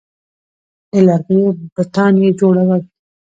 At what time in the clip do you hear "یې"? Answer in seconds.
2.23-2.29